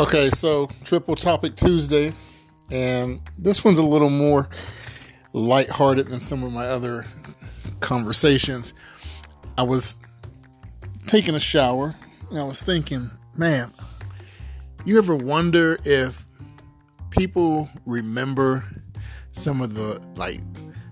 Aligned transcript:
Okay, 0.00 0.30
so 0.30 0.70
triple 0.82 1.14
topic 1.14 1.56
Tuesday, 1.56 2.14
and 2.70 3.20
this 3.36 3.62
one's 3.62 3.78
a 3.78 3.84
little 3.84 4.08
more 4.08 4.48
lighthearted 5.34 6.08
than 6.08 6.20
some 6.20 6.42
of 6.42 6.50
my 6.54 6.64
other 6.64 7.04
conversations. 7.80 8.72
I 9.58 9.62
was 9.62 9.96
taking 11.06 11.34
a 11.34 11.38
shower 11.38 11.94
and 12.30 12.38
I 12.38 12.44
was 12.44 12.62
thinking, 12.62 13.10
man, 13.36 13.74
you 14.86 14.96
ever 14.96 15.14
wonder 15.14 15.78
if 15.84 16.24
people 17.10 17.68
remember 17.84 18.64
some 19.32 19.60
of 19.60 19.74
the 19.74 20.00
like 20.16 20.40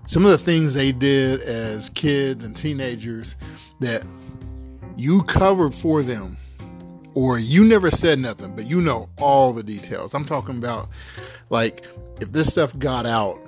some 0.05 0.23
of 0.23 0.29
the 0.29 0.37
things 0.37 0.75
they 0.75 0.91
did 0.91 1.41
as 1.41 1.89
kids 1.89 2.43
and 2.43 2.55
teenagers 2.55 3.35
that 3.79 4.03
you 4.95 5.23
covered 5.23 5.73
for 5.73 6.03
them 6.03 6.37
or 7.15 7.39
you 7.39 7.63
never 7.63 7.89
said 7.89 8.19
nothing, 8.19 8.55
but 8.55 8.65
you 8.65 8.81
know 8.81 9.09
all 9.17 9.53
the 9.53 9.63
details. 9.63 10.13
I'm 10.13 10.25
talking 10.25 10.57
about 10.57 10.89
like 11.49 11.85
if 12.21 12.31
this 12.31 12.47
stuff 12.47 12.77
got 12.77 13.05
out 13.05 13.39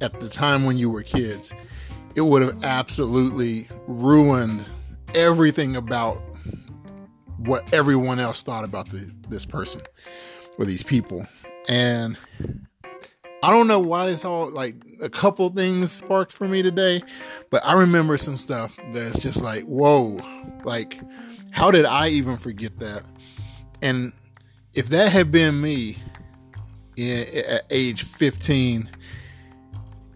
at 0.00 0.20
the 0.20 0.28
time 0.28 0.64
when 0.64 0.78
you 0.78 0.90
were 0.90 1.02
kids, 1.02 1.52
it 2.14 2.22
would 2.22 2.42
have 2.42 2.64
absolutely 2.64 3.68
ruined 3.86 4.64
everything 5.14 5.76
about 5.76 6.20
what 7.38 7.72
everyone 7.72 8.18
else 8.18 8.40
thought 8.40 8.64
about 8.64 8.90
the, 8.90 9.10
this 9.28 9.44
person 9.44 9.82
or 10.58 10.64
these 10.64 10.82
people. 10.82 11.26
And 11.68 12.16
I 13.42 13.50
don't 13.50 13.66
know 13.66 13.80
why 13.80 14.10
this 14.10 14.24
all 14.24 14.50
like 14.50 14.76
a 15.00 15.08
couple 15.08 15.48
things 15.50 15.92
sparked 15.92 16.32
for 16.32 16.48
me 16.48 16.62
today, 16.62 17.02
but 17.50 17.64
I 17.64 17.74
remember 17.74 18.16
some 18.16 18.36
stuff 18.36 18.78
that's 18.90 19.18
just 19.18 19.42
like, 19.42 19.64
whoa, 19.64 20.18
like 20.64 21.00
how 21.50 21.70
did 21.70 21.84
I 21.84 22.08
even 22.08 22.36
forget 22.36 22.78
that? 22.78 23.02
And 23.82 24.12
if 24.74 24.88
that 24.90 25.12
had 25.12 25.30
been 25.30 25.60
me 25.60 25.98
at 26.98 27.64
age 27.70 28.04
15 28.04 28.90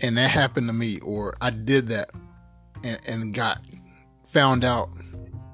and 0.01 0.17
that 0.17 0.31
happened 0.31 0.67
to 0.69 0.73
me, 0.73 0.99
or 1.01 1.37
I 1.41 1.51
did 1.51 1.89
that 1.89 2.11
and, 2.83 3.01
and 3.07 3.35
got 3.35 3.61
found 4.25 4.65
out, 4.65 4.91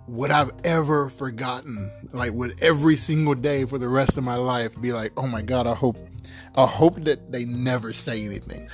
would 0.09 0.31
I've 0.31 0.53
ever 0.65 1.09
forgotten? 1.09 1.91
Like, 2.13 2.33
would 2.33 2.63
every 2.63 2.97
single 2.97 3.35
day 3.35 3.65
for 3.65 3.79
the 3.79 3.89
rest 3.89 4.17
of 4.17 4.25
my 4.25 4.37
life 4.37 4.81
be 4.81 4.93
like, 4.93 5.13
oh 5.17 5.27
my 5.27 5.43
God, 5.43 5.67
I 5.67 5.75
hope, 5.75 5.99
I 6.55 6.67
hope 6.67 7.01
that 7.01 7.33
they 7.33 7.45
never 7.45 7.93
say 7.93 8.25
anything. 8.25 8.69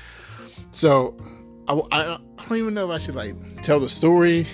So 0.73 1.17
I, 1.69 1.75
I, 1.75 2.15
I 2.15 2.49
don't 2.49 2.59
even 2.59 2.75
know 2.75 2.91
if 2.91 2.95
I 2.95 2.99
should 2.99 3.15
like 3.15 3.63
tell 3.63 3.81
the 3.81 3.89
story 3.89 4.47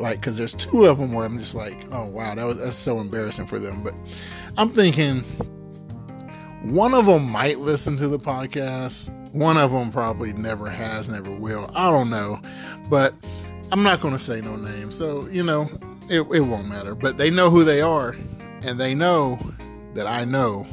like 0.00 0.20
because 0.20 0.36
there's 0.36 0.54
two 0.54 0.86
of 0.86 0.98
them 0.98 1.12
where 1.12 1.26
I'm 1.26 1.38
just 1.38 1.54
like, 1.54 1.86
oh 1.92 2.06
wow, 2.06 2.34
that 2.34 2.44
was 2.44 2.58
that's 2.58 2.76
so 2.76 3.00
embarrassing 3.00 3.46
for 3.46 3.58
them. 3.58 3.82
But 3.82 3.94
I'm 4.56 4.70
thinking 4.70 5.22
one 6.62 6.94
of 6.94 7.06
them 7.06 7.30
might 7.30 7.58
listen 7.58 7.96
to 7.98 8.08
the 8.08 8.18
podcast. 8.18 9.10
One 9.32 9.56
of 9.56 9.70
them 9.70 9.92
probably 9.92 10.32
never 10.32 10.68
has, 10.68 11.08
never 11.08 11.30
will. 11.30 11.70
I 11.74 11.90
don't 11.90 12.10
know, 12.10 12.40
but 12.88 13.14
I'm 13.70 13.82
not 13.82 14.00
going 14.00 14.14
to 14.14 14.18
say 14.18 14.40
no 14.40 14.56
name, 14.56 14.90
so 14.90 15.28
you 15.28 15.44
know 15.44 15.70
it, 16.08 16.22
it 16.22 16.40
won't 16.40 16.68
matter. 16.68 16.94
But 16.94 17.18
they 17.18 17.30
know 17.30 17.50
who 17.50 17.62
they 17.62 17.80
are, 17.80 18.16
and 18.62 18.80
they 18.80 18.94
know 18.94 19.38
that 19.94 20.06
I 20.06 20.24
know. 20.24 20.66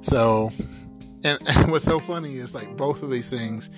So, 0.00 0.52
and, 1.24 1.38
and 1.48 1.70
what's 1.70 1.84
so 1.84 1.98
funny 1.98 2.36
is 2.36 2.54
like 2.54 2.76
both 2.76 3.02
of 3.02 3.10
these 3.10 3.28
things, 3.28 3.68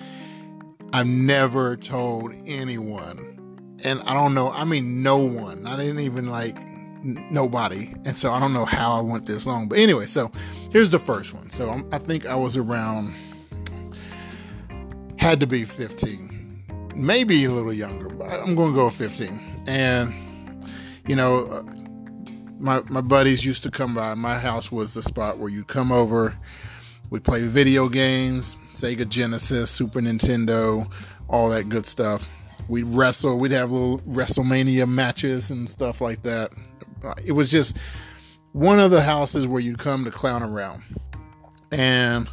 I've 0.93 1.07
never 1.07 1.75
told 1.75 2.33
anyone 2.45 3.34
and 3.83 4.01
I 4.01 4.13
don't 4.13 4.33
know. 4.33 4.51
I 4.51 4.65
mean, 4.65 5.03
no 5.03 5.17
one. 5.17 5.65
I 5.65 5.75
didn't 5.77 5.99
even 5.99 6.27
like 6.27 6.55
n- 6.57 7.27
nobody, 7.29 7.93
and 8.05 8.15
so 8.15 8.31
I 8.31 8.39
don't 8.39 8.53
know 8.53 8.65
how 8.65 8.93
I 8.93 9.01
went 9.01 9.25
this 9.25 9.45
long. 9.45 9.67
But 9.67 9.79
anyway, 9.79 10.05
so 10.05 10.31
here's 10.71 10.89
the 10.89 10.99
first 10.99 11.33
one. 11.33 11.49
So 11.49 11.69
I'm, 11.69 11.87
i 11.91 11.97
think 11.97 12.25
I 12.25 12.35
was 12.35 12.57
around, 12.57 13.13
had 15.17 15.39
to 15.41 15.47
be 15.47 15.65
15, 15.65 16.93
maybe 16.95 17.45
a 17.45 17.51
little 17.51 17.73
younger, 17.73 18.09
but 18.09 18.29
I'm 18.29 18.55
going 18.55 18.71
to 18.71 18.75
go 18.75 18.89
15. 18.89 19.63
And 19.67 20.13
you 21.07 21.15
know, 21.15 21.45
uh, 21.45 21.63
my 22.57 22.81
my 22.89 23.01
buddies 23.01 23.43
used 23.43 23.63
to 23.63 23.71
come 23.71 23.93
by. 23.93 24.13
My 24.15 24.39
house 24.39 24.71
was 24.71 24.93
the 24.93 25.01
spot 25.01 25.37
where 25.37 25.49
you'd 25.49 25.67
come 25.67 25.91
over. 25.91 26.35
We'd 27.11 27.23
play 27.23 27.43
video 27.43 27.87
games, 27.87 28.57
Sega 28.73 29.07
Genesis, 29.07 29.69
Super 29.69 29.99
Nintendo, 30.01 30.91
all 31.29 31.49
that 31.49 31.69
good 31.69 31.85
stuff 31.85 32.27
we'd 32.67 32.87
wrestle. 32.87 33.37
We'd 33.37 33.51
have 33.51 33.71
little 33.71 33.99
WrestleMania 33.99 34.87
matches 34.87 35.49
and 35.49 35.69
stuff 35.69 36.01
like 36.01 36.23
that. 36.23 36.51
It 37.23 37.33
was 37.33 37.51
just 37.51 37.77
one 38.53 38.79
of 38.79 38.91
the 38.91 39.03
houses 39.03 39.47
where 39.47 39.61
you'd 39.61 39.79
come 39.79 40.05
to 40.05 40.11
clown 40.11 40.41
around. 40.41 40.83
And, 41.71 42.27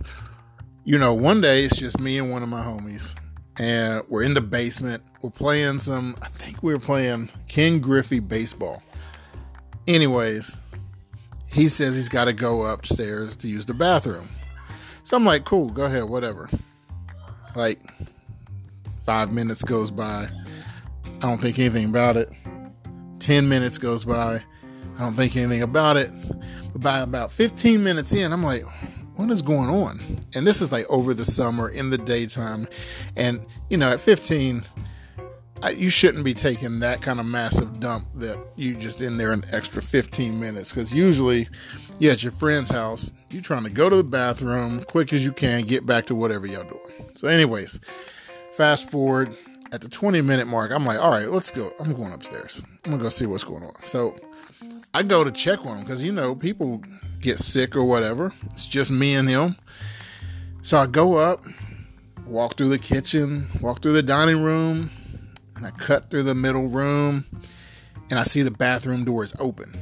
you 0.85 0.99
know, 0.99 1.15
one 1.15 1.41
day 1.41 1.65
it's 1.65 1.77
just 1.77 1.99
me 1.99 2.19
and 2.19 2.31
one 2.31 2.43
of 2.43 2.49
my 2.49 2.63
homies. 2.63 3.15
And 3.59 4.03
we're 4.09 4.23
in 4.23 4.35
the 4.35 4.41
basement. 4.41 5.03
We're 5.21 5.31
playing 5.31 5.81
some, 5.81 6.17
I 6.23 6.29
think 6.29 6.63
we 6.63 6.73
were 6.73 6.81
playing 6.81 7.31
Ken 7.49 7.81
Griffey 7.81 8.21
baseball. 8.21 8.83
Anyways, 9.87 10.59
he 11.47 11.69
says 11.69 11.97
he's 11.97 12.09
got 12.09 12.25
to 12.25 12.33
go 12.33 12.63
upstairs 12.63 13.37
to 13.37 13.49
use 13.49 13.67
the 13.67 13.75
bathroom. 13.75 14.31
So 15.03 15.17
I'm 15.17 15.25
like, 15.25 15.45
cool, 15.45 15.69
go 15.69 15.83
ahead, 15.83 16.05
whatever. 16.05 16.49
Like, 17.55 17.81
Five 19.05 19.33
minutes 19.33 19.65
goes 19.65 19.91
by. 19.91 20.29
I 21.05 21.21
don't 21.21 21.41
think 21.41 21.59
anything 21.59 21.87
about 21.87 22.17
it. 22.17 22.31
10 23.19 23.49
minutes 23.49 23.79
goes 23.79 24.05
by. 24.05 24.43
I 24.97 24.99
don't 24.99 25.15
think 25.15 25.37
anything 25.37 25.63
about 25.63 25.97
it. 25.97 26.11
But 26.73 26.81
by 26.81 27.01
about 27.01 27.33
15 27.33 27.83
minutes 27.83 28.13
in, 28.13 28.33
I'm 28.33 28.43
like, 28.45 28.65
what 29.17 29.31
is 29.31 29.43
going 29.43 29.69
on? 29.69 30.21
And 30.35 30.47
this 30.47 30.61
is 30.61 30.73
like 30.73 30.89
over 30.89 31.15
the 31.15 31.25
summer 31.25 31.69
in 31.69 31.91
the 31.91 31.99
daytime. 31.99 32.69
And, 33.17 33.47
you 33.71 33.77
know, 33.77 33.93
at 33.93 34.01
15, 34.01 34.65
I, 35.63 35.71
you 35.71 35.91
shouldn't 35.91 36.25
be 36.25 36.35
taking 36.35 36.81
that 36.81 37.03
kind 37.03 37.21
of 37.21 37.27
massive 37.27 37.81
dump 37.81 38.07
that 38.15 38.39
you 38.57 38.75
just 38.75 39.03
in 39.03 39.17
there 39.17 39.33
an 39.33 39.43
extra 39.53 39.83
15 39.83 40.39
minutes. 40.39 40.73
Because 40.73 40.93
usually, 40.93 41.49
yeah, 41.99 42.13
at 42.13 42.23
your 42.23 42.33
friend's 42.33 42.71
house, 42.71 43.13
you're 43.31 43.43
trying 43.43 43.65
to 43.65 43.71
go 43.71 43.89
to 43.89 43.97
the 43.97 44.05
bathroom 44.05 44.85
quick 44.85 45.13
as 45.13 45.25
you 45.25 45.33
can, 45.33 45.65
get 45.65 45.87
back 45.87 46.07
to 46.07 46.15
whatever 46.15 46.47
y'all 46.47 46.65
doing. 46.65 47.11
So, 47.15 47.29
anyways, 47.29 47.79
Fast 48.53 48.91
forward 48.91 49.37
at 49.73 49.81
the 49.81 49.89
20 49.89 50.21
minute 50.21 50.47
mark, 50.47 50.71
I'm 50.71 50.85
like, 50.85 50.99
all 50.99 51.11
right, 51.11 51.31
let's 51.31 51.51
go. 51.51 51.73
I'm 51.81 51.95
going 51.95 52.13
upstairs. 52.13 52.63
I'm 52.85 52.93
gonna 52.93 53.03
go 53.03 53.09
see 53.09 53.27
what's 53.27 53.45
going 53.45 53.65
on. 53.65 53.75
So 53.85 54.15
I 54.95 55.03
go 55.03 55.25
to 55.25 55.33
check 55.33 55.65
on 55.65 55.79
him 55.79 55.85
because 55.85 56.03
you 56.03 56.13
know 56.13 56.35
people 56.35 56.83
get 57.21 57.39
sick 57.39 57.75
or 57.75 57.85
whatever. 57.85 58.35
It's 58.51 58.67
just 58.67 58.91
me 58.91 59.15
and 59.15 59.29
him. 59.29 59.57
So 60.61 60.77
I 60.77 60.87
go 60.87 61.15
up, 61.15 61.43
walk 62.27 62.57
through 62.57 62.69
the 62.69 62.79
kitchen, 62.79 63.49
walk 63.61 63.81
through 63.81 63.93
the 63.93 64.03
dining 64.03 64.43
room, 64.43 64.91
and 65.57 65.67
I 65.67 65.71
cut 65.71 66.11
through 66.11 66.25
the 66.25 66.35
middle 66.35 66.69
room, 66.69 67.25
and 68.11 68.19
I 68.19 68.25
see 68.25 68.43
the 68.43 68.51
bathroom 68.51 69.05
door 69.05 69.25
is 69.25 69.35
open. 69.39 69.73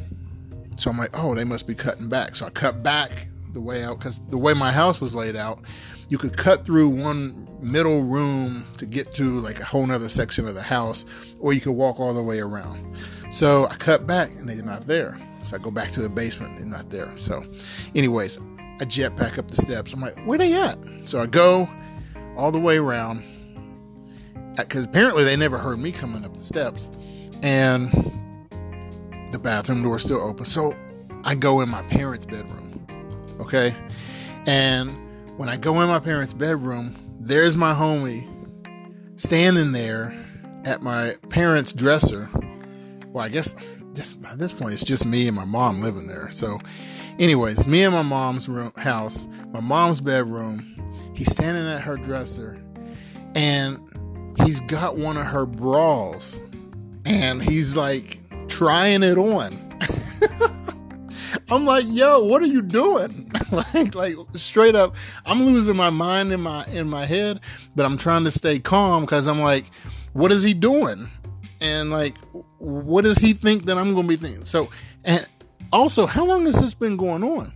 So 0.76 0.90
I'm 0.90 0.96
like, 0.96 1.10
oh, 1.18 1.34
they 1.34 1.44
must 1.44 1.66
be 1.66 1.74
cutting 1.74 2.08
back. 2.08 2.36
So 2.36 2.46
I 2.46 2.50
cut 2.50 2.82
back 2.82 3.26
the 3.52 3.60
way 3.60 3.82
out 3.82 3.98
because 3.98 4.20
the 4.30 4.38
way 4.38 4.54
my 4.54 4.70
house 4.70 5.00
was 5.00 5.14
laid 5.14 5.36
out, 5.36 5.58
you 6.10 6.18
could 6.18 6.36
cut 6.36 6.64
through 6.64 6.88
one 6.88 7.48
middle 7.60 8.02
room 8.02 8.66
to 8.78 8.84
get 8.84 9.14
to 9.14 9.40
like 9.40 9.60
a 9.60 9.64
whole 9.64 9.86
nother 9.86 10.08
section 10.08 10.46
of 10.46 10.54
the 10.54 10.62
house, 10.62 11.04
or 11.38 11.52
you 11.52 11.60
could 11.60 11.72
walk 11.72 12.00
all 12.00 12.12
the 12.12 12.22
way 12.22 12.40
around. 12.40 12.96
So 13.30 13.66
I 13.68 13.76
cut 13.76 14.06
back 14.06 14.30
and 14.32 14.48
they're 14.48 14.62
not 14.62 14.86
there. 14.86 15.18
So 15.44 15.56
I 15.56 15.60
go 15.60 15.70
back 15.70 15.92
to 15.92 16.02
the 16.02 16.08
basement, 16.08 16.58
they're 16.58 16.66
not 16.66 16.90
there. 16.90 17.10
So, 17.16 17.44
anyways, 17.94 18.38
I 18.80 18.84
jet 18.84 19.16
back 19.16 19.38
up 19.38 19.48
the 19.48 19.56
steps. 19.56 19.92
I'm 19.92 20.00
like, 20.00 20.18
where 20.26 20.36
they 20.36 20.52
at? 20.52 20.78
So 21.04 21.22
I 21.22 21.26
go 21.26 21.68
all 22.36 22.50
the 22.50 22.58
way 22.58 22.78
around 22.78 23.22
uh, 24.58 24.64
because 24.64 24.84
apparently 24.84 25.22
they 25.22 25.36
never 25.36 25.58
heard 25.58 25.78
me 25.78 25.92
coming 25.92 26.24
up 26.24 26.36
the 26.36 26.44
steps, 26.44 26.90
and 27.42 27.90
the 29.30 29.38
bathroom 29.38 29.84
door 29.84 29.98
still 30.00 30.20
open. 30.20 30.44
So 30.44 30.76
I 31.24 31.36
go 31.36 31.60
in 31.60 31.68
my 31.68 31.82
parents' 31.82 32.26
bedroom, 32.26 32.84
okay, 33.38 33.76
and 34.46 35.09
when 35.40 35.48
I 35.48 35.56
go 35.56 35.80
in 35.80 35.88
my 35.88 35.98
parents' 35.98 36.34
bedroom, 36.34 36.94
there's 37.18 37.56
my 37.56 37.72
homie 37.72 38.28
standing 39.18 39.72
there 39.72 40.14
at 40.66 40.82
my 40.82 41.14
parents' 41.30 41.72
dresser. 41.72 42.28
Well, 43.06 43.24
I 43.24 43.30
guess 43.30 43.54
at 43.54 44.38
this 44.38 44.52
point 44.52 44.74
it's 44.74 44.84
just 44.84 45.06
me 45.06 45.26
and 45.28 45.34
my 45.34 45.46
mom 45.46 45.80
living 45.80 46.08
there. 46.08 46.30
So, 46.30 46.60
anyways, 47.18 47.66
me 47.66 47.84
and 47.84 47.94
my 47.94 48.02
mom's 48.02 48.50
room, 48.50 48.70
house, 48.76 49.26
my 49.50 49.60
mom's 49.60 50.02
bedroom. 50.02 50.76
He's 51.14 51.32
standing 51.32 51.66
at 51.66 51.80
her 51.80 51.96
dresser, 51.96 52.62
and 53.34 54.36
he's 54.44 54.60
got 54.60 54.98
one 54.98 55.16
of 55.16 55.24
her 55.24 55.46
bras, 55.46 56.38
and 57.06 57.42
he's 57.42 57.74
like 57.76 58.20
trying 58.48 59.02
it 59.02 59.16
on. 59.16 59.58
I'm 61.50 61.64
like, 61.64 61.84
yo, 61.88 62.20
what 62.24 62.42
are 62.42 62.46
you 62.46 62.62
doing? 62.62 63.30
like, 63.52 63.94
like 63.94 64.16
straight 64.34 64.74
up, 64.74 64.94
I'm 65.26 65.42
losing 65.42 65.76
my 65.76 65.90
mind 65.90 66.32
in 66.32 66.40
my 66.40 66.64
in 66.66 66.88
my 66.88 67.06
head, 67.06 67.40
but 67.74 67.86
I'm 67.86 67.96
trying 67.96 68.24
to 68.24 68.30
stay 68.30 68.58
calm 68.58 69.04
because 69.04 69.26
I'm 69.26 69.40
like, 69.40 69.66
what 70.12 70.32
is 70.32 70.42
he 70.42 70.54
doing? 70.54 71.08
And 71.60 71.90
like, 71.90 72.16
what 72.58 73.04
does 73.04 73.18
he 73.18 73.32
think 73.32 73.66
that 73.66 73.78
I'm 73.78 73.94
gonna 73.94 74.08
be 74.08 74.16
thinking? 74.16 74.44
So, 74.44 74.70
and 75.04 75.26
also, 75.72 76.06
how 76.06 76.24
long 76.24 76.46
has 76.46 76.60
this 76.60 76.74
been 76.74 76.96
going 76.96 77.22
on? 77.22 77.52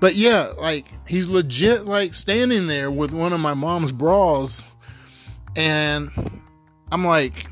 But 0.00 0.16
yeah, 0.16 0.52
like 0.58 0.86
he's 1.06 1.28
legit 1.28 1.84
like 1.84 2.14
standing 2.14 2.66
there 2.66 2.90
with 2.90 3.12
one 3.12 3.32
of 3.32 3.40
my 3.40 3.54
mom's 3.54 3.92
bras, 3.92 4.66
and 5.56 6.10
I'm 6.90 7.04
like, 7.04 7.46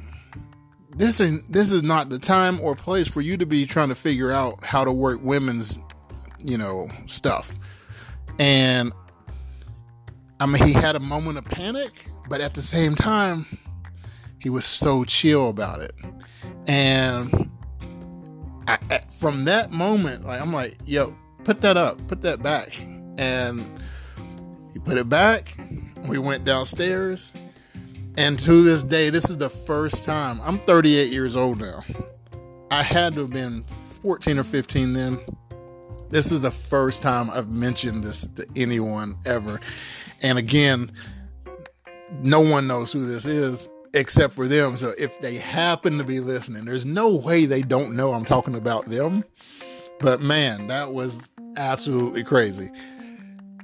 this 1.00 1.19
is 1.19 1.41
this 1.49 1.73
is 1.73 1.82
not 1.82 2.11
the 2.11 2.19
time 2.19 2.61
or 2.61 2.76
place 2.76 3.08
for 3.08 3.23
you 3.23 3.38
to 3.38 3.47
be 3.47 3.64
trying 3.64 3.88
to 3.88 3.94
figure 3.94 4.31
out 4.31 4.62
how 4.62 4.85
to 4.85 4.93
work 4.93 5.19
women's, 5.23 5.79
you 6.38 6.58
know, 6.58 6.88
stuff. 7.06 7.55
And 8.38 8.93
I 10.41 10.44
mean, 10.44 10.62
he 10.62 10.75
had 10.75 10.97
a 10.97 11.00
moment 11.00 11.38
of 11.38 11.47
panic, 11.47 12.05
but 12.29 12.43
at 12.43 12.52
the 12.52 12.61
same 12.61 12.97
time, 12.97 13.47
he 14.38 14.50
was 14.50 14.67
so 14.67 15.05
chill 15.05 15.49
about 15.49 15.81
it. 15.81 15.94
And 16.67 17.50
I, 18.69 18.79
from 19.19 19.47
that 19.47 19.70
moment, 19.70 20.26
like 20.26 20.38
I'm 20.38 20.52
like, 20.52 20.76
yo, 20.85 21.17
put 21.44 21.62
that 21.62 21.79
up, 21.79 22.06
put 22.08 22.20
that 22.23 22.43
back, 22.43 22.79
and 23.17 23.82
he 24.75 24.79
put 24.79 24.99
it 24.99 25.08
back. 25.08 25.56
We 26.06 26.19
went 26.19 26.44
downstairs, 26.44 27.32
and 28.17 28.39
to 28.41 28.62
this 28.62 28.83
day, 28.83 29.11
this 29.11 29.31
is 29.31 29.39
the 29.39 29.51
first 29.51 30.05
time. 30.05 30.41
I'm 30.43 30.59
38 30.61 31.11
years 31.11 31.37
old 31.37 31.61
now. 31.61 31.83
I 32.71 32.83
had 32.83 33.15
to 33.15 33.21
have 33.23 33.31
been 33.31 33.65
14 34.03 34.39
or 34.39 34.45
15 34.45 34.93
then. 34.93 35.21
This 36.11 36.33
is 36.33 36.41
the 36.41 36.51
first 36.51 37.03
time 37.03 37.31
I've 37.31 37.51
mentioned 37.51 38.03
this 38.03 38.27
to 38.37 38.47
anyone 38.57 39.17
ever. 39.25 39.61
And 40.23 40.39
again, 40.39 40.93
no 42.21 42.41
one 42.41 42.67
knows 42.67 42.93
who 42.93 43.07
this 43.07 43.27
is 43.27 43.69
except 43.95 44.35
for 44.35 44.47
them. 44.47 44.77
So 44.77 44.93
if 44.99 45.19
they 45.21 45.37
happen 45.37 45.99
to 45.99 46.05
be 46.05 46.21
listening, 46.21 46.65
there's 46.65 46.87
no 46.87 47.15
way 47.15 47.47
they 47.47 47.62
don't 47.62 47.95
know 47.95 48.12
I'm 48.12 48.25
talking 48.25 48.55
about 48.55 48.87
them. 48.87 49.25
But 50.01 50.21
man, 50.21 50.69
that 50.69 50.93
was 50.93 51.31
absolutely 51.57 52.25
crazy. 52.25 52.71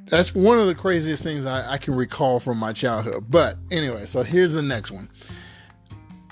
That's 0.08 0.34
one 0.34 0.58
of 0.58 0.66
the 0.66 0.74
craziest 0.74 1.22
things 1.22 1.46
I, 1.46 1.72
I 1.72 1.78
can 1.78 1.94
recall 1.94 2.38
from 2.40 2.58
my 2.58 2.72
childhood. 2.72 3.26
But 3.28 3.56
anyway, 3.70 4.06
so 4.06 4.22
here's 4.22 4.52
the 4.52 4.62
next 4.62 4.90
one. 4.90 5.08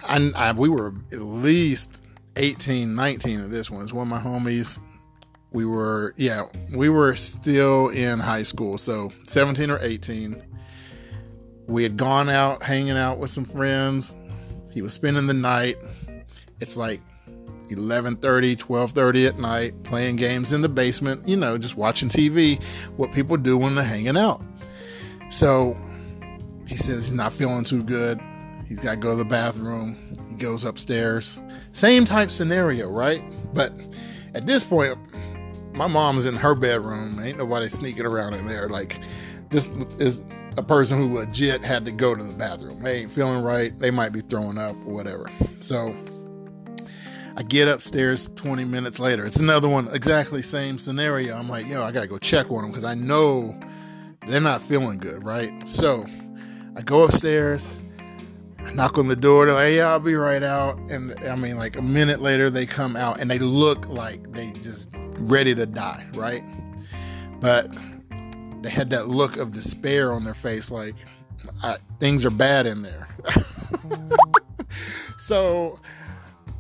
I, 0.09 0.31
I, 0.37 0.53
we 0.53 0.69
were 0.69 0.94
at 1.12 1.21
least 1.21 2.00
18, 2.37 2.94
19 2.94 3.41
of 3.41 3.50
this 3.50 3.71
one. 3.71 3.82
It's 3.82 3.93
one 3.93 4.06
of 4.06 4.11
my 4.11 4.21
homies. 4.21 4.79
We 5.53 5.67
were, 5.67 6.15
yeah, 6.17 6.44
we 6.75 6.88
were 6.88 7.17
still 7.17 7.88
in 7.88 8.19
high 8.19 8.43
school. 8.43 8.79
So 8.79 9.12
17 9.26 9.71
or 9.71 9.79
18 9.81 10.43
we 11.67 11.82
had 11.82 11.97
gone 11.97 12.29
out 12.29 12.62
hanging 12.62 12.97
out 12.97 13.19
with 13.19 13.31
some 13.31 13.44
friends. 13.44 14.15
He 14.73 14.82
was 14.82 14.93
spending 14.93 15.27
the 15.27 15.35
night. 15.35 15.77
It's 16.61 16.77
like 16.77 17.00
11:30, 17.69 18.57
12:30 18.57 19.29
at 19.29 19.39
night, 19.39 19.83
playing 19.83 20.17
games 20.17 20.53
in 20.53 20.61
the 20.61 20.69
basement, 20.69 21.27
you 21.29 21.37
know, 21.37 21.59
just 21.59 21.77
watching 21.77 22.09
TV, 22.09 22.61
what 22.97 23.13
people 23.13 23.37
do 23.37 23.57
when 23.57 23.75
they're 23.75 23.85
hanging 23.85 24.17
out. 24.17 24.43
So 25.31 25.77
he 26.67 26.77
says 26.77 27.09
he's 27.09 27.13
not 27.13 27.33
feeling 27.33 27.65
too 27.65 27.83
good. 27.83 28.21
He's 28.67 28.79
got 28.79 28.93
to 28.93 28.97
go 28.97 29.11
to 29.11 29.17
the 29.17 29.25
bathroom. 29.25 29.97
He 30.31 30.37
goes 30.37 30.65
upstairs. 30.65 31.39
Same 31.73 32.05
type 32.05 32.31
scenario, 32.31 32.89
right? 32.89 33.23
But 33.53 33.73
at 34.35 34.47
this 34.47 34.65
point, 34.65 34.99
my 35.75 35.87
mom's 35.87 36.27
in 36.27 36.37
her 36.37 36.55
bedroom. 36.55 37.21
Ain't 37.23 37.39
nobody 37.39 37.69
sneaking 37.69 38.07
around 38.07 38.35
in 38.35 38.47
there. 38.47 38.69
Like 38.69 39.01
this 39.51 39.67
is 39.99 40.21
a 40.57 40.63
person 40.63 40.99
who 40.99 41.19
legit 41.19 41.65
had 41.65 41.85
to 41.85 41.93
go 41.93 42.15
to 42.15 42.23
the 42.23 42.33
bathroom. 42.33 42.83
They 42.83 43.01
ain't 43.01 43.11
feeling 43.11 43.43
right. 43.43 43.77
They 43.79 43.91
might 43.91 44.13
be 44.13 44.21
throwing 44.21 44.59
up 44.59 44.77
or 44.87 44.93
whatever. 44.93 45.31
So 45.59 45.95
I 47.37 47.43
get 47.43 47.67
upstairs 47.67 48.31
20 48.37 48.65
minutes 48.65 49.01
later. 49.01 49.27
It's 49.27 49.37
another 49.37 49.69
one, 49.69 49.89
exactly 49.93 50.41
same 50.41 50.79
scenario. 50.79 51.37
I'm 51.37 51.49
like, 51.49 51.67
yo, 51.67 51.83
I 51.83 51.91
gotta 51.91 52.07
go 52.07 52.19
check 52.19 52.51
on 52.51 52.63
them 52.63 52.71
because 52.71 52.85
I 52.85 52.95
know 52.95 53.59
they're 54.27 54.41
not 54.41 54.63
feeling 54.63 54.99
good, 54.99 55.25
right? 55.25 55.69
So 55.69 56.07
I 56.77 56.83
go 56.83 57.03
upstairs, 57.03 57.69
I 58.59 58.73
knock 58.73 58.99
on 58.99 59.09
the 59.09 59.17
door. 59.17 59.47
They're 59.47 59.55
like, 59.55 59.75
yeah, 59.75 59.89
I'll 59.89 60.01
be 60.01 60.15
right 60.15 60.43
out. 60.43 60.79
And 60.91 61.13
I 61.25 61.35
mean, 61.35 61.57
like 61.57 61.77
a 61.77 61.83
minute 61.83 62.21
later, 62.21 62.51
they 62.51 62.67
come 62.67 62.97
out 62.97 63.21
and 63.21 63.29
they 63.31 63.41
look 63.41 63.89
like 63.89 64.33
they 64.33 64.53
just 64.53 64.89
ready 65.19 65.55
to 65.57 65.67
die, 65.67 66.07
right? 66.15 66.45
But 67.41 67.69
they 68.63 68.71
had 68.71 68.91
that 68.91 69.09
look 69.09 69.37
of 69.39 69.51
despair 69.51 70.13
on 70.13 70.23
their 70.23 70.35
face, 70.35 70.71
like 70.71 70.95
things 71.99 72.25
are 72.25 72.31
bad 72.31 72.67
in 72.67 72.83
there. 72.83 73.09
so 75.19 75.81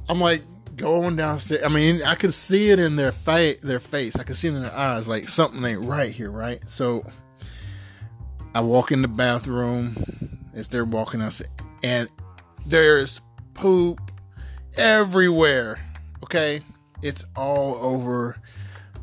I'm 0.08 0.20
like 0.20 0.42
going 0.76 1.16
downstairs. 1.16 1.62
I 1.64 1.68
mean, 1.68 2.02
I 2.02 2.14
could 2.14 2.34
see 2.34 2.70
it 2.70 2.78
in 2.78 2.96
their 2.96 3.12
face. 3.12 3.60
Their 3.62 3.80
face. 3.80 4.16
I 4.16 4.22
could 4.22 4.36
see 4.36 4.48
it 4.48 4.54
in 4.54 4.62
their 4.62 4.76
eyes. 4.76 5.08
Like 5.08 5.28
something 5.28 5.64
ain't 5.64 5.82
right 5.82 6.10
here, 6.10 6.30
right? 6.30 6.62
So 6.68 7.04
I 8.54 8.60
walk 8.60 8.92
in 8.92 9.02
the 9.02 9.08
bathroom 9.08 10.48
as 10.54 10.68
they're 10.68 10.84
walking 10.84 11.20
us, 11.20 11.42
and 11.82 12.08
there's 12.66 13.20
poop 13.54 14.12
everywhere. 14.76 15.80
Okay, 16.24 16.60
it's 17.02 17.24
all 17.36 17.76
over 17.76 18.36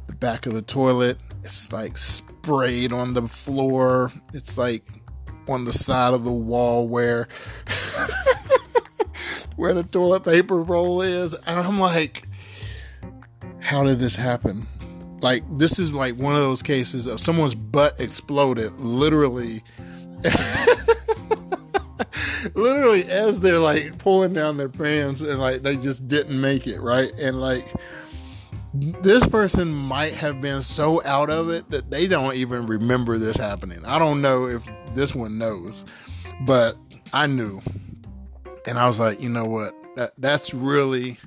the 0.07 0.13
back 0.13 0.45
of 0.45 0.53
the 0.53 0.61
toilet. 0.61 1.17
It's 1.43 1.71
like 1.71 1.97
sprayed 1.97 2.93
on 2.93 3.13
the 3.13 3.27
floor. 3.27 4.11
It's 4.33 4.57
like 4.57 4.85
on 5.47 5.65
the 5.65 5.73
side 5.73 6.13
of 6.13 6.23
the 6.23 6.31
wall 6.31 6.87
where 6.87 7.27
where 9.61 9.75
the 9.75 9.83
toilet 9.83 10.23
paper 10.23 10.63
roll 10.63 11.03
is. 11.03 11.35
And 11.35 11.59
I'm 11.59 11.79
like, 11.79 12.27
how 13.59 13.83
did 13.83 13.99
this 13.99 14.15
happen? 14.15 14.65
Like 15.21 15.43
this 15.55 15.77
is 15.77 15.93
like 15.93 16.15
one 16.15 16.33
of 16.33 16.41
those 16.41 16.63
cases 16.63 17.05
of 17.05 17.21
someone's 17.21 17.53
butt 17.53 18.01
exploded 18.01 18.79
literally 18.79 19.61
literally 22.55 23.03
as 23.05 23.39
they're 23.39 23.59
like 23.59 23.99
pulling 23.99 24.33
down 24.33 24.57
their 24.57 24.67
pants 24.67 25.21
and 25.21 25.39
like 25.39 25.61
they 25.61 25.75
just 25.75 26.07
didn't 26.07 26.41
make 26.41 26.65
it, 26.65 26.81
right? 26.81 27.11
And 27.19 27.39
like 27.39 27.67
this 28.73 29.27
person 29.27 29.71
might 29.71 30.13
have 30.13 30.41
been 30.41 30.63
so 30.63 31.03
out 31.05 31.29
of 31.29 31.51
it 31.51 31.69
that 31.69 31.91
they 31.91 32.07
don't 32.07 32.33
even 32.33 32.65
remember 32.65 33.19
this 33.19 33.37
happening. 33.37 33.85
I 33.85 33.99
don't 33.99 34.23
know 34.23 34.47
if 34.47 34.67
this 34.95 35.13
one 35.13 35.37
knows, 35.37 35.85
but 36.47 36.77
I 37.13 37.27
knew. 37.27 37.61
And 38.67 38.77
I 38.77 38.87
was 38.87 38.99
like, 38.99 39.21
you 39.21 39.29
know 39.29 39.45
what? 39.45 39.73
That 39.95 40.11
that's 40.17 40.53
really 40.53 41.19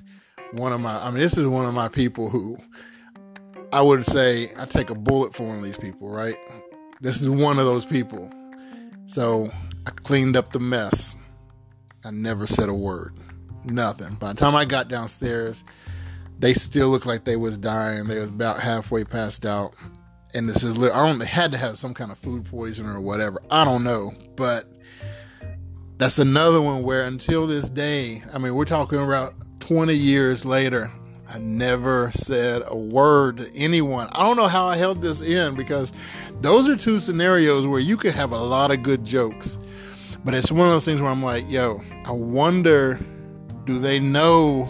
one 0.51 0.71
of 0.71 0.79
my 0.79 0.97
I 0.97 1.09
mean, 1.09 1.19
this 1.19 1.37
is 1.37 1.47
one 1.47 1.65
of 1.65 1.73
my 1.73 1.89
people 1.89 2.29
who 2.29 2.57
I 3.73 3.81
would 3.81 4.05
say 4.05 4.51
I 4.57 4.65
take 4.65 4.89
a 4.89 4.95
bullet 4.95 5.35
for 5.35 5.47
one 5.47 5.57
of 5.57 5.63
these 5.63 5.77
people, 5.77 6.09
right? 6.09 6.37
This 7.01 7.21
is 7.21 7.29
one 7.29 7.59
of 7.59 7.65
those 7.65 7.85
people. 7.85 8.31
So 9.05 9.49
I 9.85 9.91
cleaned 9.91 10.37
up 10.37 10.51
the 10.51 10.59
mess. 10.59 11.15
I 12.03 12.11
never 12.11 12.47
said 12.47 12.69
a 12.69 12.73
word. 12.73 13.13
Nothing. 13.65 14.15
By 14.15 14.33
the 14.33 14.39
time 14.39 14.55
I 14.55 14.65
got 14.65 14.87
downstairs, 14.87 15.63
they 16.39 16.53
still 16.53 16.89
looked 16.89 17.05
like 17.05 17.25
they 17.25 17.35
was 17.35 17.57
dying. 17.57 18.07
They 18.07 18.19
was 18.19 18.29
about 18.29 18.59
halfway 18.59 19.03
passed 19.03 19.45
out. 19.45 19.73
And 20.33 20.47
this 20.49 20.63
is, 20.63 20.75
I 20.75 21.05
don't, 21.05 21.21
had 21.21 21.51
to 21.51 21.57
have 21.57 21.77
some 21.77 21.93
kind 21.93 22.11
of 22.11 22.17
food 22.17 22.45
poisoning 22.45 22.91
or 22.91 23.01
whatever. 23.01 23.41
I 23.49 23.63
don't 23.65 23.83
know. 23.83 24.13
But 24.35 24.67
that's 25.97 26.19
another 26.19 26.61
one 26.61 26.83
where 26.83 27.03
until 27.03 27.47
this 27.47 27.69
day, 27.69 28.21
I 28.33 28.37
mean, 28.37 28.53
we're 28.55 28.65
talking 28.65 28.99
about 28.99 29.33
20 29.61 29.93
years 29.93 30.45
later, 30.45 30.91
I 31.27 31.39
never 31.39 32.11
said 32.11 32.63
a 32.65 32.77
word 32.77 33.37
to 33.37 33.55
anyone. 33.55 34.09
I 34.11 34.23
don't 34.23 34.37
know 34.37 34.47
how 34.47 34.67
I 34.67 34.77
held 34.77 35.01
this 35.01 35.21
in 35.21 35.55
because 35.55 35.91
those 36.41 36.69
are 36.69 36.75
two 36.75 36.99
scenarios 36.99 37.65
where 37.65 37.79
you 37.79 37.97
could 37.97 38.13
have 38.13 38.31
a 38.31 38.37
lot 38.37 38.71
of 38.71 38.83
good 38.83 39.03
jokes. 39.03 39.57
But 40.23 40.33
it's 40.33 40.51
one 40.51 40.67
of 40.67 40.73
those 40.73 40.85
things 40.85 41.01
where 41.01 41.11
I'm 41.11 41.23
like, 41.23 41.49
yo, 41.49 41.81
I 42.05 42.11
wonder 42.11 42.99
do 43.65 43.79
they 43.79 43.99
know 43.99 44.69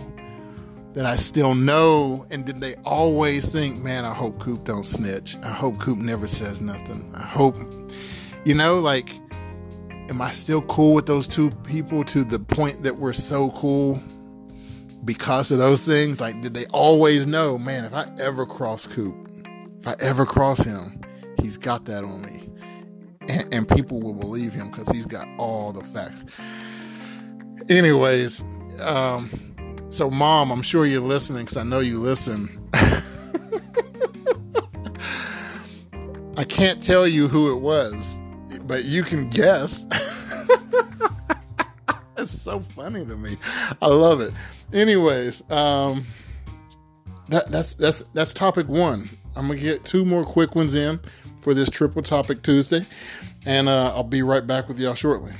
that 0.93 1.05
I 1.05 1.17
still 1.17 1.53
know? 1.53 2.25
And 2.31 2.45
did 2.45 2.61
they 2.61 2.75
always 2.85 3.49
think, 3.49 3.83
man, 3.83 4.05
I 4.05 4.13
hope 4.13 4.39
Coop 4.39 4.63
don't 4.63 4.85
snitch. 4.85 5.35
I 5.43 5.49
hope 5.49 5.79
Coop 5.79 5.97
never 5.97 6.27
says 6.27 6.61
nothing. 6.61 7.11
I 7.13 7.23
hope, 7.23 7.57
you 8.45 8.53
know, 8.53 8.79
like, 8.79 9.09
am 10.09 10.21
I 10.21 10.31
still 10.31 10.61
cool 10.63 10.93
with 10.93 11.05
those 11.05 11.27
two 11.27 11.49
people 11.63 12.03
to 12.05 12.23
the 12.23 12.39
point 12.39 12.83
that 12.83 12.97
we're 12.97 13.13
so 13.13 13.51
cool 13.51 14.01
because 15.03 15.51
of 15.51 15.57
those 15.57 15.85
things? 15.85 16.19
Like, 16.19 16.41
did 16.41 16.53
they 16.53 16.65
always 16.67 17.25
know, 17.25 17.57
man, 17.57 17.85
if 17.85 17.93
I 17.93 18.07
ever 18.19 18.45
cross 18.45 18.85
Coop, 18.85 19.15
if 19.79 19.87
I 19.87 19.95
ever 19.99 20.25
cross 20.25 20.59
him, 20.59 21.01
he's 21.41 21.57
got 21.57 21.85
that 21.85 22.03
on 22.03 22.21
me. 22.21 22.49
And, 23.27 23.53
and 23.53 23.67
people 23.67 24.01
will 24.01 24.13
believe 24.13 24.53
him 24.53 24.69
because 24.69 24.89
he's 24.89 25.05
got 25.05 25.27
all 25.37 25.71
the 25.71 25.83
facts. 25.83 26.25
Anyways, 27.69 28.41
um, 28.81 29.29
so, 29.89 30.09
mom, 30.09 30.51
I'm 30.51 30.61
sure 30.61 30.85
you're 30.85 31.01
listening 31.01 31.45
because 31.45 31.57
I 31.57 31.63
know 31.63 31.79
you 31.79 31.99
listen. 31.99 32.69
I 36.37 36.43
can't 36.43 36.83
tell 36.83 37.07
you 37.07 37.27
who 37.27 37.55
it 37.55 37.61
was, 37.61 38.19
but 38.67 38.85
you 38.85 39.03
can 39.03 39.29
guess. 39.29 39.85
it's 42.17 42.39
so 42.39 42.59
funny 42.59 43.05
to 43.05 43.15
me. 43.15 43.37
I 43.81 43.87
love 43.87 44.21
it. 44.21 44.33
Anyways, 44.73 45.43
um, 45.51 46.05
that, 47.29 47.49
that's 47.49 47.75
that's 47.75 48.01
that's 48.13 48.33
topic 48.33 48.67
one. 48.67 49.09
I'm 49.35 49.47
gonna 49.47 49.59
get 49.59 49.85
two 49.85 50.05
more 50.05 50.23
quick 50.23 50.55
ones 50.55 50.75
in 50.75 50.99
for 51.41 51.53
this 51.53 51.69
triple 51.69 52.01
topic 52.01 52.41
Tuesday, 52.41 52.85
and 53.45 53.67
uh, 53.67 53.93
I'll 53.95 54.03
be 54.03 54.23
right 54.23 54.45
back 54.45 54.67
with 54.67 54.79
y'all 54.79 54.95
shortly. 54.95 55.33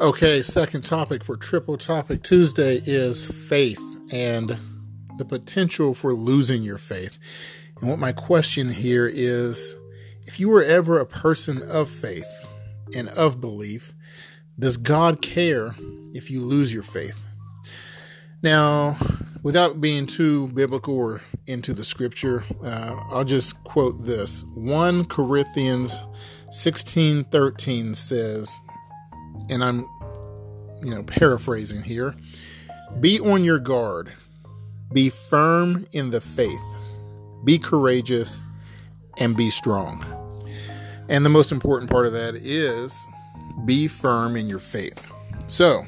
Okay, 0.00 0.40
second 0.40 0.86
topic 0.86 1.22
for 1.22 1.36
Triple 1.36 1.76
Topic 1.76 2.22
Tuesday 2.22 2.80
is 2.86 3.30
faith 3.30 3.82
and 4.10 4.56
the 5.18 5.26
potential 5.26 5.92
for 5.92 6.14
losing 6.14 6.62
your 6.62 6.78
faith. 6.78 7.18
And 7.78 7.90
what 7.90 7.98
my 7.98 8.12
question 8.12 8.70
here 8.70 9.06
is 9.06 9.74
if 10.26 10.40
you 10.40 10.48
were 10.48 10.64
ever 10.64 10.98
a 10.98 11.04
person 11.04 11.60
of 11.62 11.90
faith 11.90 12.24
and 12.96 13.10
of 13.10 13.42
belief, 13.42 13.92
does 14.58 14.78
God 14.78 15.20
care 15.20 15.74
if 16.14 16.30
you 16.30 16.40
lose 16.40 16.72
your 16.72 16.82
faith? 16.82 17.22
Now, 18.42 18.96
without 19.42 19.82
being 19.82 20.06
too 20.06 20.48
biblical 20.48 20.96
or 20.96 21.20
into 21.46 21.74
the 21.74 21.84
scripture, 21.84 22.42
uh, 22.64 22.96
I'll 23.10 23.24
just 23.24 23.62
quote 23.64 24.02
this. 24.06 24.46
1 24.54 25.04
Corinthians 25.04 25.98
16 26.52 27.24
13 27.24 27.94
says, 27.94 28.58
and 29.50 29.62
I'm, 29.62 29.80
you 30.82 30.94
know, 30.94 31.02
paraphrasing 31.02 31.82
here 31.82 32.14
be 32.98 33.20
on 33.20 33.44
your 33.44 33.58
guard, 33.58 34.12
be 34.92 35.10
firm 35.10 35.86
in 35.92 36.10
the 36.10 36.20
faith, 36.20 36.58
be 37.44 37.58
courageous, 37.58 38.40
and 39.18 39.36
be 39.36 39.50
strong. 39.50 40.04
And 41.08 41.24
the 41.24 41.30
most 41.30 41.52
important 41.52 41.90
part 41.90 42.06
of 42.06 42.12
that 42.14 42.34
is 42.34 43.06
be 43.64 43.86
firm 43.86 44.36
in 44.36 44.48
your 44.48 44.58
faith. 44.58 45.12
So, 45.46 45.84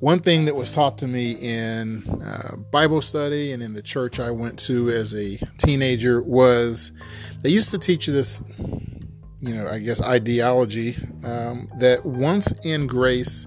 one 0.00 0.20
thing 0.20 0.44
that 0.44 0.54
was 0.54 0.70
taught 0.70 0.98
to 0.98 1.06
me 1.06 1.32
in 1.32 2.06
uh, 2.22 2.56
Bible 2.70 3.00
study 3.00 3.52
and 3.52 3.62
in 3.62 3.72
the 3.72 3.80
church 3.80 4.20
I 4.20 4.30
went 4.30 4.58
to 4.60 4.90
as 4.90 5.14
a 5.14 5.38
teenager 5.56 6.22
was 6.22 6.92
they 7.40 7.48
used 7.48 7.70
to 7.70 7.78
teach 7.78 8.06
this 8.06 8.42
you 9.40 9.54
know, 9.54 9.68
I 9.68 9.78
guess, 9.78 10.02
ideology 10.02 10.96
um, 11.24 11.70
that 11.78 12.04
once 12.04 12.52
in 12.64 12.86
grace, 12.86 13.46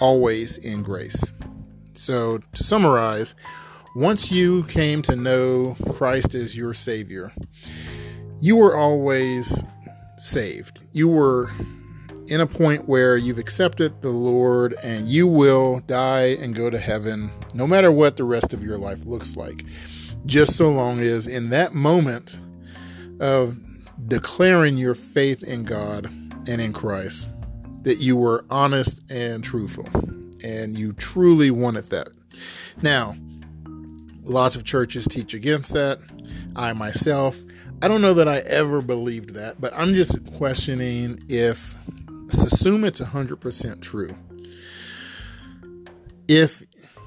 always 0.00 0.58
in 0.58 0.82
grace. 0.82 1.32
So, 1.94 2.38
to 2.38 2.64
summarize, 2.64 3.34
once 3.94 4.32
you 4.32 4.64
came 4.64 5.02
to 5.02 5.16
know 5.16 5.76
Christ 5.92 6.34
as 6.34 6.56
your 6.56 6.74
Savior, 6.74 7.32
you 8.40 8.56
were 8.56 8.76
always 8.76 9.62
saved. 10.18 10.82
You 10.92 11.08
were 11.08 11.50
in 12.28 12.40
a 12.40 12.46
point 12.46 12.88
where 12.88 13.16
you've 13.16 13.38
accepted 13.38 14.00
the 14.00 14.10
Lord 14.10 14.74
and 14.82 15.08
you 15.08 15.26
will 15.26 15.80
die 15.80 16.36
and 16.40 16.54
go 16.54 16.70
to 16.70 16.78
heaven 16.78 17.30
no 17.52 17.66
matter 17.66 17.92
what 17.92 18.16
the 18.16 18.24
rest 18.24 18.52
of 18.52 18.62
your 18.62 18.78
life 18.78 19.04
looks 19.04 19.36
like. 19.36 19.64
Just 20.24 20.56
so 20.56 20.70
long 20.70 21.00
as 21.00 21.26
in 21.26 21.50
that 21.50 21.74
moment 21.74 22.38
of 23.20 23.58
declaring 24.08 24.76
your 24.76 24.94
faith 24.94 25.42
in 25.42 25.64
God 25.64 26.06
and 26.48 26.60
in 26.60 26.72
Christ, 26.72 27.28
that 27.82 27.98
you 27.98 28.16
were 28.16 28.44
honest 28.50 29.00
and 29.10 29.42
truthful, 29.42 29.88
and 30.44 30.76
you 30.76 30.92
truly 30.92 31.50
wanted 31.50 31.90
that. 31.90 32.08
Now, 32.80 33.16
lots 34.22 34.56
of 34.56 34.64
churches 34.64 35.06
teach 35.06 35.34
against 35.34 35.72
that. 35.72 36.00
I 36.56 36.72
myself, 36.72 37.42
I 37.82 37.88
don't 37.88 38.00
know 38.00 38.14
that 38.14 38.28
I 38.28 38.38
ever 38.40 38.80
believed 38.80 39.34
that, 39.34 39.60
but 39.60 39.72
I'm 39.76 39.94
just 39.94 40.32
questioning 40.34 41.18
if, 41.28 41.76
let's 42.26 42.42
assume 42.42 42.84
it's 42.84 43.00
100% 43.00 43.82
true. 43.82 44.16
If 46.28 46.62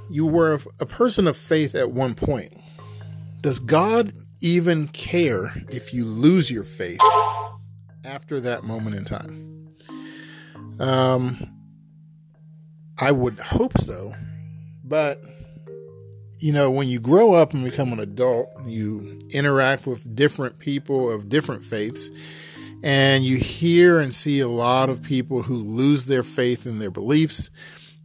you 0.10 0.26
were 0.26 0.60
a 0.80 0.86
person 0.86 1.28
of 1.28 1.38
faith 1.38 1.76
at 1.76 1.92
one 1.92 2.14
point, 2.14 2.54
does 3.42 3.60
God 3.60 4.12
even 4.42 4.88
care 4.90 5.52
if 5.70 5.94
you 5.94 6.06
lose 6.06 6.52
your 6.52 6.64
faith 6.64 7.00
after 8.04 8.40
that 8.40 8.64
moment 8.64 8.96
in 8.96 9.06
time? 9.06 9.70
Um, 10.80 11.54
I 13.00 13.12
would 13.12 13.40
hope 13.40 13.78
so, 13.80 14.14
but 14.84 15.22
you 16.40 16.52
know, 16.52 16.70
when 16.70 16.88
you 16.88 17.00
grow 17.00 17.34
up 17.34 17.54
and 17.54 17.64
become 17.64 17.94
an 17.94 18.00
adult, 18.00 18.50
you 18.66 19.20
interact 19.32 19.88
with 19.88 20.16
different 20.16 20.60
people 20.60 21.12
of 21.12 21.30
different 21.30 21.64
faiths, 21.64 22.12
and 22.84 23.24
you 23.24 23.38
hear 23.38 24.00
and 24.00 24.14
see 24.14 24.42
a 24.42 24.48
lot 24.48 24.90
of 24.90 25.02
people 25.02 25.44
who 25.44 25.56
lose 25.56 26.06
their 26.06 26.24
faith 26.24 26.66
in 26.68 26.80
their 26.80 26.92
beliefs. 26.92 27.50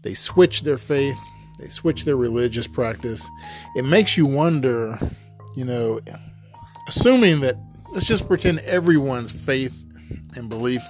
They 0.02 0.14
switch 0.14 0.62
their 0.62 0.78
faith, 0.78 1.18
they 1.58 1.68
switch 1.68 2.04
their 2.04 2.16
religious 2.16 2.66
practice. 2.66 3.28
It 3.76 3.84
makes 3.84 4.16
you 4.16 4.26
wonder 4.26 4.98
you 5.56 5.64
know, 5.64 6.00
assuming 6.88 7.40
that 7.40 7.56
let's 7.92 8.06
just 8.06 8.26
pretend 8.26 8.60
everyone's 8.60 9.32
faith 9.32 9.84
and 10.36 10.48
belief 10.48 10.82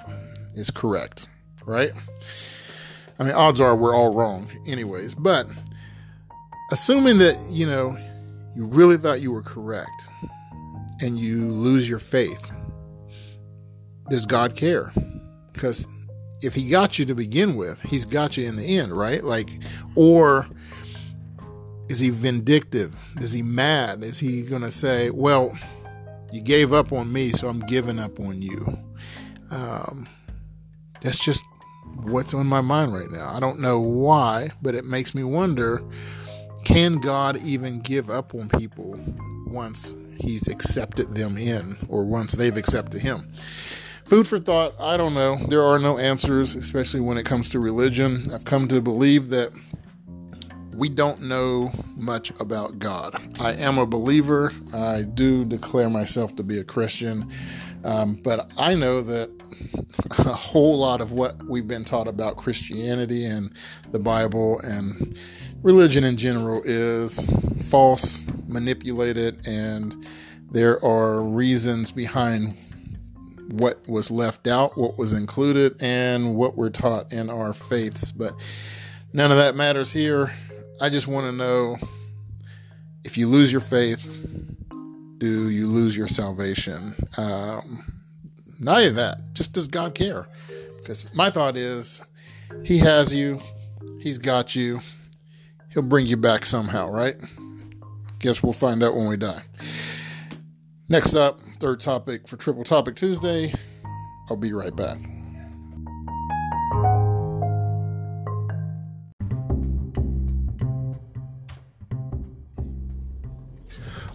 is 0.55 0.71
correct, 0.71 1.27
right? 1.65 1.93
I 3.19 3.25
mean, 3.25 3.33
odds 3.33 3.61
are 3.61 3.77
we're 3.77 3.95
all 3.95 4.15
wrong, 4.15 4.51
anyways, 4.67 5.15
but 5.15 5.47
assuming 6.73 7.19
that, 7.19 7.39
you 7.51 7.67
know, 7.67 7.97
you 8.55 8.67
really 8.67 8.97
thought 8.97 9.21
you 9.21 9.31
were 9.31 9.43
correct 9.43 9.91
and 11.01 11.19
you 11.19 11.51
lose 11.51 11.89
your 11.89 11.99
faith, 11.99 12.51
does 14.09 14.27
God 14.27 14.57
care? 14.57 14.93
Because 15.53 15.87
if 16.43 16.55
He 16.55 16.69
got 16.69 16.99
you 16.99 17.05
to 17.07 17.15
begin 17.15 17.57
with, 17.57 17.81
He's 17.83 18.05
got 18.05 18.37
you 18.37 18.47
in 18.47 18.57
the 18.57 18.79
end, 18.79 18.93
right? 18.93 19.23
Like, 19.23 19.51
or 19.95 20.47
is 21.91 21.99
he 21.99 22.11
vindictive? 22.11 22.95
Is 23.21 23.33
he 23.33 23.43
mad? 23.43 24.05
Is 24.05 24.21
he 24.21 24.43
going 24.43 24.63
to 24.63 24.71
say, 24.71 25.11
well, 25.11 25.59
you 26.31 26.41
gave 26.41 26.73
up 26.73 26.93
on 26.93 27.13
me, 27.13 27.31
so 27.31 27.49
I'm 27.49 27.59
giving 27.59 27.99
up 27.99 28.21
on 28.21 28.41
you? 28.41 28.79
Um, 29.51 30.09
that's 31.03 31.19
just 31.19 31.43
what's 32.05 32.33
on 32.33 32.47
my 32.47 32.61
mind 32.61 32.95
right 32.95 33.11
now. 33.11 33.35
I 33.35 33.41
don't 33.41 33.59
know 33.59 33.81
why, 33.81 34.51
but 34.63 34.77
it 34.77 34.85
makes 34.85 35.17
me 35.17 35.25
wonder 35.25 35.83
can 36.65 37.01
God 37.01 37.39
even 37.39 37.81
give 37.81 38.09
up 38.09 38.37
on 38.37 38.51
people 38.51 38.95
once 39.49 39.93
he's 40.21 40.47
accepted 40.47 41.17
them 41.17 41.37
in 41.37 41.77
or 41.89 42.05
once 42.05 42.35
they've 42.35 42.57
accepted 42.57 43.01
him? 43.01 43.33
Food 44.05 44.29
for 44.29 44.39
thought, 44.39 44.75
I 44.79 44.97
don't 44.97 45.15
know. 45.15 45.39
There 45.49 45.65
are 45.65 45.81
no 45.81 45.99
answers, 45.99 46.55
especially 46.55 47.01
when 47.01 47.19
it 47.19 47.27
comes 47.27 47.49
to 47.49 47.59
religion. 47.59 48.27
I've 48.33 48.45
come 48.45 48.69
to 48.69 48.81
believe 48.81 49.31
that 49.31 49.51
we 50.81 50.89
don't 50.89 51.21
know 51.21 51.71
much 51.95 52.31
about 52.41 52.79
God. 52.79 53.23
I 53.39 53.53
am 53.53 53.77
a 53.77 53.85
believer. 53.85 54.51
I 54.73 55.03
do 55.03 55.45
declare 55.45 55.91
myself 55.91 56.35
to 56.37 56.43
be 56.43 56.59
a 56.59 56.65
Christian. 56.65 57.31
Um, 57.85 58.15
but 58.15 58.51
I 58.59 58.75
know 58.75 59.03
that 59.03 59.29
a 60.21 60.33
whole 60.33 60.79
lot 60.79 61.03
of 61.03 61.13
what 61.13 61.43
we've 61.43 61.69
been 61.69 61.85
taught 61.85 62.09
about 62.09 62.39
Christianity 62.39 63.27
and 63.27 63.53
the 63.91 63.99
Bible 63.99 64.59
and 64.61 65.19
religion 65.63 66.03
in 66.03 66.17
general 66.17 66.63
is 66.65 67.29
false, 67.65 68.25
manipulated, 68.49 69.47
and 69.47 70.07
there 70.51 70.83
are 70.83 71.21
reasons 71.21 71.93
behind 71.93 72.57
what 73.51 73.87
was 73.87 74.11
left 74.11 74.47
out, 74.47 74.79
what 74.79 74.97
was 74.97 75.13
included, 75.13 75.77
and 75.83 76.37
what 76.37 76.57
we're 76.57 76.71
taught 76.71 77.13
in 77.13 77.29
our 77.29 77.53
faiths. 77.53 78.13
But 78.13 78.33
none 79.13 79.31
of 79.31 79.37
that 79.37 79.55
matters 79.55 79.93
here. 79.93 80.33
I 80.81 80.89
just 80.89 81.07
want 81.07 81.27
to 81.27 81.33
know 81.33 81.79
if 83.05 83.19
you 83.19 83.29
lose 83.29 83.53
your 83.53 83.61
faith, 83.61 84.03
do 85.19 85.51
you 85.51 85.67
lose 85.67 85.95
your 85.95 86.09
salvation? 86.09 86.95
Um, 87.19 88.01
not 88.61 88.81
even 88.83 88.97
that. 88.97 89.19
Just 89.35 89.53
does 89.53 89.69
God 89.69 89.95
care? 89.95 90.27
Because 90.79 91.13
my 91.15 91.29
thought 91.29 91.57
is, 91.57 92.01
He 92.65 92.79
has 92.79 93.13
you, 93.13 93.43
He's 94.01 94.19
got 94.19 94.57
you, 94.57 94.81
He'll 95.69 95.83
bring 95.83 96.07
you 96.07 96.17
back 96.17 96.47
somehow, 96.47 96.91
right? 96.91 97.17
Guess 98.19 98.43
we'll 98.43 98.55
find 98.55 98.83
out 98.83 98.97
when 98.97 99.09
we 99.09 99.19
die. 99.19 99.43
Next 100.89 101.15
up, 101.15 101.41
third 101.61 101.81
topic 101.81 102.27
for 102.27 102.37
Triple 102.37 102.65
Topic 102.65 102.97
Tuesday. 102.97 103.53
I'll 104.31 104.37
be 104.37 104.53
right 104.53 104.75
back. 104.75 104.99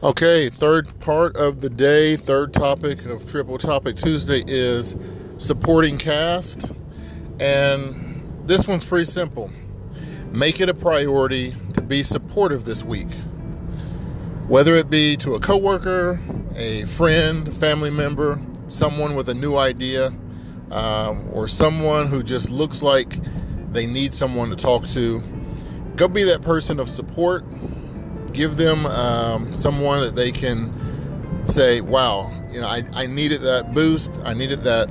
Okay, 0.06 0.50
third 0.50 1.00
part 1.00 1.36
of 1.36 1.62
the 1.62 1.70
day, 1.72 2.16
third 2.16 2.54
topic 2.54 3.06
of 3.06 3.28
Triple 3.28 3.58
Topic 3.58 3.96
Tuesday 3.96 4.44
is 4.46 4.96
supporting 5.40 5.98
cast. 5.98 6.72
And 7.40 8.24
this 8.46 8.68
one's 8.68 8.86
pretty 8.86 9.06
simple. 9.06 9.50
Make 10.32 10.60
it 10.62 10.70
a 10.70 10.76
priority 10.76 11.56
to 11.74 11.82
be 11.82 12.04
supportive 12.04 12.66
this 12.66 12.84
week. 12.84 13.08
Whether 14.48 14.76
it 14.76 14.92
be 14.92 15.18
to 15.18 15.34
a 15.34 15.40
coworker, 15.40 16.20
a 16.56 16.86
friend, 16.86 17.52
family 17.58 17.90
member, 17.90 18.40
someone 18.68 19.16
with 19.16 19.28
a 19.30 19.34
new 19.34 19.58
idea, 19.58 20.14
um, 20.70 21.28
or 21.34 21.48
someone 21.48 22.06
who 22.06 22.22
just 22.22 22.52
looks 22.52 22.84
like 22.84 23.18
they 23.72 23.88
need 23.88 24.14
someone 24.14 24.52
to 24.52 24.56
talk 24.56 24.88
to, 24.90 25.24
go 25.96 26.08
be 26.08 26.22
that 26.26 26.44
person 26.44 26.80
of 26.80 26.92
support. 26.92 27.44
Give 28.36 28.58
them 28.58 28.86
um, 28.86 29.60
someone 29.60 30.02
that 30.02 30.16
they 30.16 30.32
can 30.32 30.74
say, 31.46 31.80
wow, 31.80 32.32
you 32.52 32.60
know, 32.60 32.68
I, 32.68 32.84
I 32.94 33.08
needed 33.08 33.42
that 33.44 33.74
boost. 33.74 34.12
I 34.24 34.34
needed 34.34 34.64
that 34.64 34.90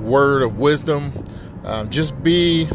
word 0.00 0.42
of 0.42 0.58
wisdom. 0.58 1.12
Um, 1.64 1.88
just 1.88 2.20
be 2.22 2.68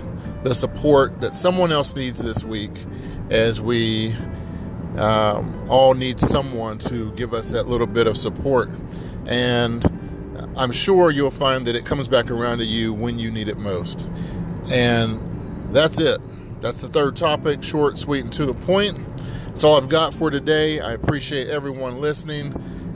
the 0.43 0.55
support 0.55 1.19
that 1.19 1.36
someone 1.36 1.72
else 1.72 1.95
needs 1.95 2.22
this 2.22 2.43
week 2.45 2.72
as 3.29 3.60
we 3.60 4.15
um, 4.98 5.67
all 5.69 5.93
need 5.93 6.19
someone 6.19 6.77
to 6.77 7.12
give 7.13 7.34
us 7.34 7.51
that 7.51 7.67
little 7.67 7.88
bit 7.88 8.07
of 8.07 8.15
support. 8.15 8.69
And 9.25 9.84
I'm 10.55 10.72
sure 10.72 11.12
you'll 11.12 11.29
find 11.31 11.67
that 11.67 11.75
it 11.75 11.86
comes 11.86 12.07
back 12.07 12.31
around 12.31 12.60
to 12.60 12.65
you 12.65 12.93
when 12.93 13.19
you 13.19 13.31
need 13.31 13.50
it 13.50 13.57
most. 13.57 14.10
And 14.72 15.74
that's 15.74 16.00
it. 16.00 16.22
That's 16.62 16.81
the 16.81 16.88
third 16.88 17.17
topic, 17.17 17.63
short, 17.63 17.98
sweet, 17.98 18.24
and 18.24 18.34
to 18.34 18.45
the 18.45 18.53
point. 18.53 18.98
That's 19.55 19.63
all 19.63 19.77
I've 19.77 19.88
got 19.88 20.13
for 20.13 20.29
today. 20.29 20.81
I 20.81 20.91
appreciate 20.91 21.47
everyone 21.47 22.01
listening. 22.01 22.53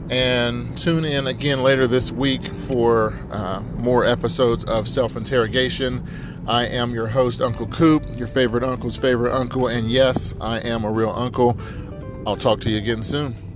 And 0.09 0.77
tune 0.77 1.05
in 1.05 1.25
again 1.27 1.63
later 1.63 1.87
this 1.87 2.11
week 2.11 2.43
for 2.43 3.17
uh, 3.31 3.61
more 3.77 4.03
episodes 4.03 4.65
of 4.65 4.85
Self 4.85 5.15
Interrogation. 5.15 6.05
I 6.47 6.65
am 6.65 6.93
your 6.93 7.07
host, 7.07 7.39
Uncle 7.39 7.67
Coop, 7.67 8.03
your 8.17 8.27
favorite 8.27 8.65
uncle's 8.65 8.97
favorite 8.97 9.33
uncle. 9.33 9.69
And 9.69 9.89
yes, 9.89 10.33
I 10.41 10.59
am 10.59 10.83
a 10.83 10.91
real 10.91 11.11
uncle. 11.11 11.57
I'll 12.27 12.35
talk 12.35 12.59
to 12.59 12.69
you 12.69 12.77
again 12.77 13.03
soon. 13.03 13.48